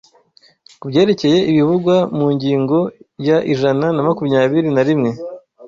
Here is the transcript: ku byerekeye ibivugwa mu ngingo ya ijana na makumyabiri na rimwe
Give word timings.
ku 0.79 0.85
byerekeye 0.91 1.37
ibivugwa 1.49 1.95
mu 2.17 2.27
ngingo 2.35 2.77
ya 3.27 3.37
ijana 3.53 3.85
na 3.95 4.01
makumyabiri 4.07 4.69
na 4.75 4.83
rimwe 4.87 5.11